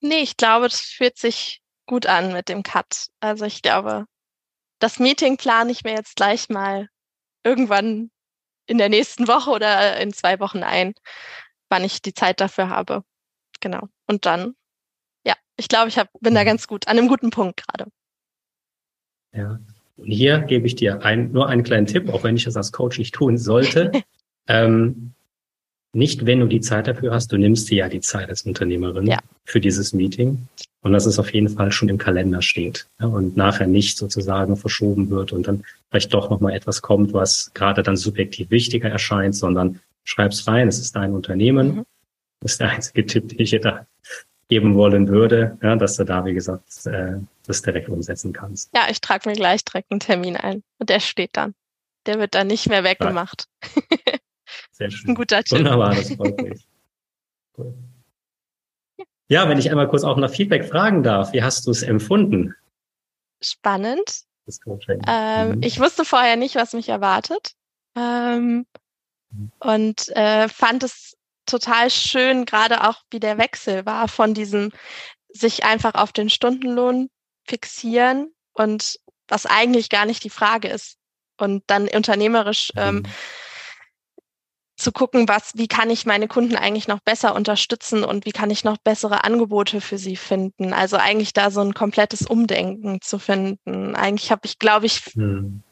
[0.00, 3.08] Nee, ich glaube, das fühlt sich gut an mit dem Cut.
[3.20, 4.06] Also ich glaube,
[4.78, 6.88] das Meeting plane ich mir jetzt gleich mal
[7.44, 8.10] irgendwann
[8.66, 10.94] in der nächsten Woche oder in zwei Wochen ein,
[11.68, 13.02] wann ich die Zeit dafür habe.
[13.60, 13.88] Genau.
[14.06, 14.54] Und dann,
[15.26, 16.46] ja, ich glaube, ich hab, bin da mhm.
[16.46, 17.90] ganz gut, an einem guten Punkt gerade.
[19.32, 19.58] Ja.
[19.96, 22.72] Und hier gebe ich dir ein, nur einen kleinen Tipp, auch wenn ich das als
[22.72, 23.90] Coach nicht tun sollte.
[24.48, 25.12] ähm,
[25.92, 29.06] nicht, wenn du die Zeit dafür hast, du nimmst dir ja die Zeit als Unternehmerin
[29.06, 29.18] ja.
[29.44, 30.46] für dieses Meeting
[30.82, 34.56] und dass es auf jeden Fall schon im Kalender steht ja, und nachher nicht sozusagen
[34.56, 39.34] verschoben wird und dann vielleicht doch nochmal etwas kommt, was gerade dann subjektiv wichtiger erscheint,
[39.34, 41.74] sondern schreib's rein, es ist dein Unternehmen.
[41.74, 41.86] Mhm.
[42.40, 43.86] Das ist der einzige Tipp, den ich dir da
[44.48, 47.14] geben wollen würde, ja, dass du da, wie gesagt, äh,
[47.46, 48.70] das direkt umsetzen kannst.
[48.74, 51.54] Ja, ich trage mir gleich direkt einen Termin ein und der steht dann.
[52.06, 53.46] Der wird dann nicht mehr weggemacht.
[54.72, 55.10] Sehr schön.
[55.10, 55.58] Ein guter Tipp.
[55.58, 56.66] Wunderbar, das freut mich.
[57.56, 57.74] Cool.
[59.30, 62.56] Ja, wenn ich einmal kurz auch nach Feedback fragen darf, wie hast du es empfunden?
[63.40, 64.24] Spannend.
[65.06, 65.62] Ähm, mhm.
[65.62, 67.52] Ich wusste vorher nicht, was mich erwartet.
[67.96, 68.66] Ähm,
[69.30, 69.52] mhm.
[69.60, 74.70] und äh, fand es total schön, gerade auch wie der Wechsel war von diesem
[75.28, 77.08] sich einfach auf den Stundenlohn
[77.46, 80.98] fixieren und was eigentlich gar nicht die Frage ist.
[81.36, 83.06] Und dann unternehmerisch ähm, mhm
[84.80, 88.50] zu gucken, was, wie kann ich meine Kunden eigentlich noch besser unterstützen und wie kann
[88.50, 90.72] ich noch bessere Angebote für sie finden.
[90.72, 93.94] Also eigentlich da so ein komplettes Umdenken zu finden.
[93.94, 95.62] Eigentlich habe ich, glaube ich, hm.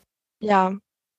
[0.41, 0.75] ja,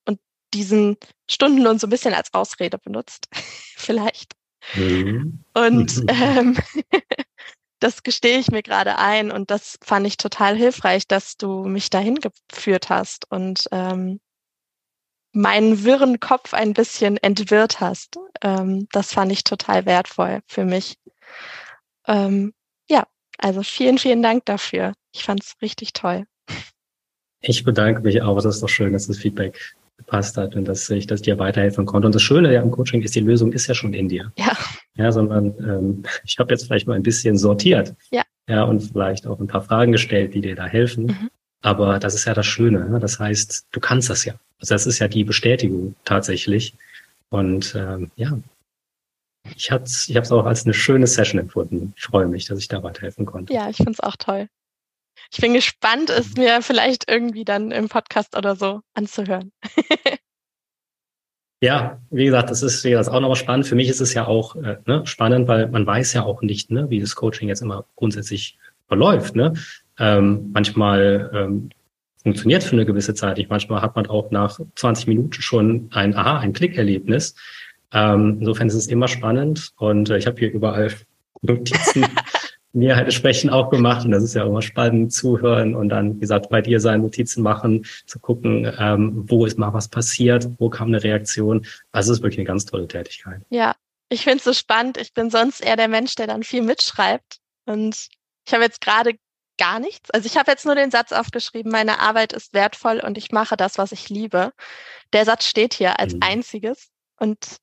[0.06, 0.20] und
[0.54, 0.98] diesen
[1.30, 3.28] Stundenlohn so ein bisschen als Ausrede benutzt,
[3.76, 4.34] vielleicht.
[4.74, 5.44] Hm.
[5.54, 6.58] Und ähm,
[7.80, 11.90] das gestehe ich mir gerade ein und das fand ich total hilfreich, dass du mich
[11.90, 14.20] dahin geführt hast und ähm,
[15.32, 18.18] meinen wirren Kopf ein bisschen entwirrt hast.
[18.42, 20.98] Ähm, das fand ich total wertvoll für mich.
[22.08, 22.54] Ähm,
[22.90, 23.06] ja,
[23.38, 24.94] also vielen, vielen Dank dafür.
[25.14, 26.26] Ich fand es richtig toll.
[27.42, 28.36] Ich bedanke mich auch.
[28.42, 31.40] Das ist doch schön, dass das Feedback gepasst hat und dass ich, dass ich dir
[31.40, 32.08] weiterhelfen konnte.
[32.08, 34.32] Und das Schöne ja am Coaching ist, die Lösung ist ja schon in dir.
[34.38, 34.58] Ja.
[34.96, 37.96] Ja, sondern ähm, ich habe jetzt vielleicht mal ein bisschen sortiert.
[38.12, 38.24] Ja.
[38.50, 41.06] Ja, und vielleicht auch ein paar Fragen gestellt, die dir da helfen.
[41.06, 41.30] Mhm.
[41.62, 42.90] Aber das ist ja das Schöne.
[42.90, 43.00] Ne?
[43.00, 44.34] Das heißt, du kannst das ja.
[44.60, 46.74] Also das ist ja die Bestätigung tatsächlich.
[47.30, 48.38] Und ähm, ja,
[49.56, 51.94] ich habe es ich hab's auch als eine schöne Session empfunden.
[51.96, 53.54] Ich freue mich, dass ich da weiterhelfen konnte.
[53.54, 54.48] Ja, ich finde es auch toll.
[55.32, 59.52] Ich bin gespannt, es mir vielleicht irgendwie dann im Podcast oder so anzuhören.
[61.62, 63.68] ja, wie gesagt, das ist, das auch nochmal spannend.
[63.68, 66.72] Für mich ist es ja auch äh, ne, spannend, weil man weiß ja auch nicht,
[66.72, 69.36] ne, wie das Coaching jetzt immer grundsätzlich verläuft.
[69.36, 69.54] Ne?
[70.00, 71.70] Ähm, manchmal ähm,
[72.24, 73.50] funktioniert für eine gewisse Zeit nicht.
[73.50, 77.36] Manchmal hat man auch nach 20 Minuten schon ein Aha, ein Klickerlebnis.
[77.92, 80.92] Ähm, insofern ist es immer spannend und äh, ich habe hier überall
[81.42, 82.06] Notizen
[82.74, 86.20] mir halt entsprechend auch gemacht und das ist ja immer spannend zuhören und dann, wie
[86.20, 90.70] gesagt, bei dir sein Notizen machen, zu gucken, ähm, wo ist mal was passiert, wo
[90.70, 91.66] kam eine Reaktion.
[91.92, 93.42] Also es ist wirklich eine ganz tolle Tätigkeit.
[93.50, 93.74] Ja,
[94.10, 94.98] ich finde es so spannend.
[94.98, 98.10] Ich bin sonst eher der Mensch, der dann viel mitschreibt und
[98.46, 99.14] ich habe jetzt gerade
[99.60, 100.10] gar nichts.
[100.10, 103.58] Also ich habe jetzt nur den Satz aufgeschrieben, meine Arbeit ist wertvoll und ich mache
[103.58, 104.52] das, was ich liebe.
[105.14, 106.22] Der Satz steht hier als mhm.
[106.24, 107.58] einziges und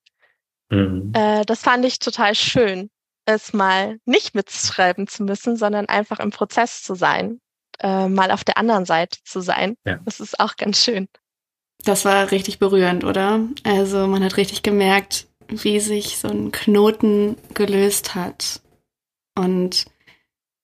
[0.68, 1.12] mhm.
[1.14, 2.90] äh, das fand ich total schön,
[3.24, 7.40] es mal nicht mitschreiben zu müssen, sondern einfach im Prozess zu sein,
[7.80, 9.76] äh, mal auf der anderen Seite zu sein.
[9.84, 9.98] Ja.
[10.04, 11.08] Das ist auch ganz schön.
[11.84, 13.40] Das war richtig berührend, oder?
[13.64, 18.60] Also man hat richtig gemerkt, wie sich so ein Knoten gelöst hat.
[19.36, 19.86] Und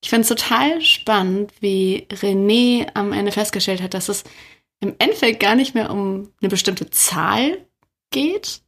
[0.02, 4.24] ich finde es total spannend, wie René am Ende festgestellt hat, dass es
[4.80, 7.64] im Endeffekt gar nicht mehr um eine bestimmte Zahl
[8.10, 8.62] geht.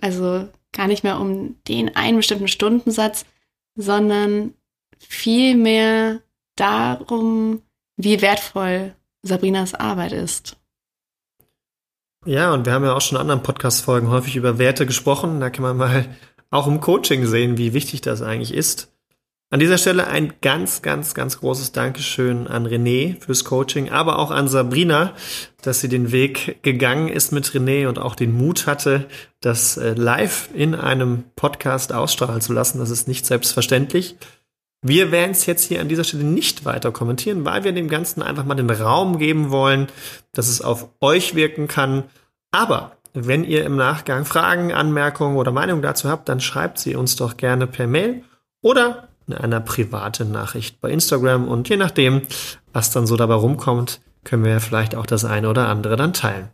[0.00, 3.26] Also gar nicht mehr um den einen bestimmten Stundensatz,
[3.74, 4.54] sondern
[4.98, 6.22] vielmehr
[6.56, 7.62] darum,
[7.96, 10.56] wie wertvoll Sabrinas Arbeit ist.
[12.24, 15.40] Ja, und wir haben ja auch schon in anderen Podcast-Folgen häufig über Werte gesprochen.
[15.40, 16.16] Da kann man mal
[16.50, 18.90] auch im Coaching sehen, wie wichtig das eigentlich ist.
[19.52, 24.30] An dieser Stelle ein ganz, ganz, ganz großes Dankeschön an René fürs Coaching, aber auch
[24.30, 25.12] an Sabrina,
[25.62, 29.08] dass sie den Weg gegangen ist mit René und auch den Mut hatte,
[29.40, 32.78] das äh, live in einem Podcast ausstrahlen zu lassen.
[32.78, 34.14] Das ist nicht selbstverständlich.
[34.82, 38.22] Wir werden es jetzt hier an dieser Stelle nicht weiter kommentieren, weil wir dem Ganzen
[38.22, 39.88] einfach mal den Raum geben wollen,
[40.32, 42.04] dass es auf euch wirken kann.
[42.52, 47.16] Aber wenn ihr im Nachgang Fragen, Anmerkungen oder Meinungen dazu habt, dann schreibt sie uns
[47.16, 48.22] doch gerne per Mail
[48.62, 52.22] oder in einer privaten Nachricht bei Instagram und je nachdem,
[52.72, 56.12] was dann so dabei rumkommt, können wir ja vielleicht auch das eine oder andere dann
[56.12, 56.50] teilen.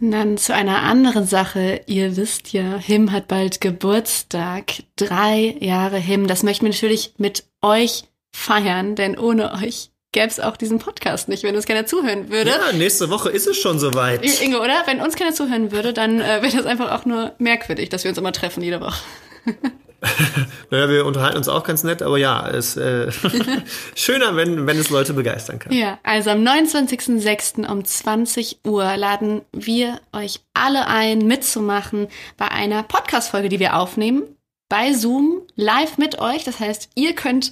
[0.00, 1.80] Dann zu einer anderen Sache.
[1.86, 4.84] Ihr wisst ja, Him hat bald Geburtstag.
[4.94, 6.28] Drei Jahre Him.
[6.28, 11.28] Das möchten wir natürlich mit euch feiern, denn ohne euch gäbe es auch diesen Podcast
[11.28, 12.50] nicht, wenn uns keiner zuhören würde.
[12.50, 14.24] Ja, nächste Woche ist es schon soweit.
[14.40, 14.82] Inge, oder?
[14.86, 18.10] Wenn uns keiner zuhören würde, dann äh, wäre das einfach auch nur merkwürdig, dass wir
[18.10, 19.02] uns immer treffen jede Woche.
[20.70, 23.10] naja, wir unterhalten uns auch ganz nett, aber ja, es äh,
[23.94, 25.72] schöner, wenn, wenn es Leute begeistern kann.
[25.72, 27.66] Ja, also am 29.06.
[27.68, 34.22] um 20 Uhr laden wir euch alle ein, mitzumachen bei einer Podcast-Folge, die wir aufnehmen,
[34.68, 36.44] bei Zoom, live mit euch.
[36.44, 37.50] Das heißt, ihr könnt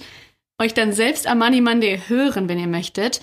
[0.59, 3.21] euch dann selbst am Money Monday hören, wenn ihr möchtet.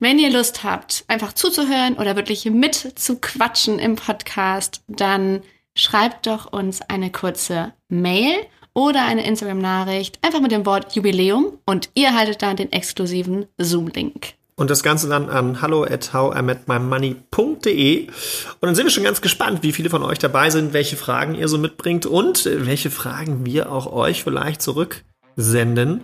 [0.00, 5.42] Wenn ihr Lust habt, einfach zuzuhören oder wirklich mitzuquatschen im Podcast, dann
[5.76, 8.34] schreibt doch uns eine kurze Mail
[8.74, 14.34] oder eine Instagram-Nachricht, einfach mit dem Wort Jubiläum und ihr haltet dann den exklusiven Zoom-Link.
[14.56, 18.06] Und das Ganze dann an hallo at howimetmymoney.de.
[18.06, 18.12] Und
[18.60, 21.48] dann sind wir schon ganz gespannt, wie viele von euch dabei sind, welche Fragen ihr
[21.48, 26.02] so mitbringt und welche Fragen wir auch euch vielleicht zurücksenden.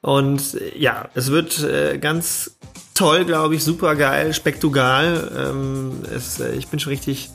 [0.00, 2.56] Und ja, es wird äh, ganz
[2.94, 5.30] toll, glaube ich, super geil, spektugal.
[5.36, 7.30] Ähm, es, äh, ich bin schon richtig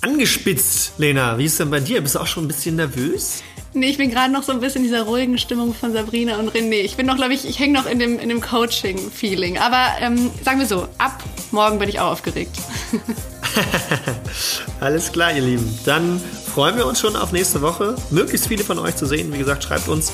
[0.00, 1.36] angespitzt, Lena.
[1.36, 2.00] Wie ist denn bei dir?
[2.00, 3.42] Bist du auch schon ein bisschen nervös?
[3.76, 6.52] Nee, ich bin gerade noch so ein bisschen in dieser ruhigen Stimmung von Sabrina und
[6.52, 6.82] René.
[6.82, 9.58] Ich bin noch, glaube ich, ich hänge noch in dem, in dem Coaching-Feeling.
[9.58, 12.56] Aber ähm, sagen wir so, ab morgen bin ich auch aufgeregt.
[14.80, 15.78] Alles klar, ihr Lieben.
[15.84, 16.20] Dann
[16.54, 17.96] freuen wir uns schon auf nächste Woche.
[18.10, 19.32] Möglichst viele von euch zu sehen.
[19.32, 20.12] Wie gesagt, schreibt uns.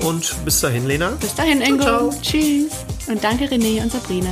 [0.00, 1.10] Und bis dahin, Lena.
[1.20, 1.82] Bis dahin, Ingo.
[1.82, 2.20] Ciao, ciao.
[2.22, 2.70] Tschüss.
[3.08, 4.30] Und danke, René und Sabrina.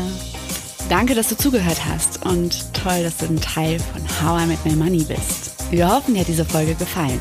[0.89, 4.65] Danke, dass du zugehört hast und toll, dass du ein Teil von How I Met
[4.65, 5.51] My Money bist.
[5.71, 7.21] Wir hoffen, dir hat diese Folge gefallen.